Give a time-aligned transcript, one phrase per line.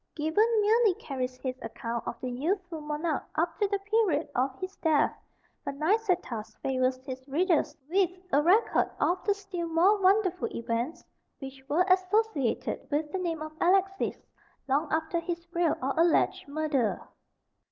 [0.15, 4.75] Gibbon merely carries his account of the youthful monarch up to the period of his
[4.77, 5.15] death,
[5.63, 11.05] but Nicetas favours his readers with a record of the still more wonderful events
[11.37, 14.17] which were associated with the name of Alexis,
[14.67, 16.99] long after his real or alleged murder.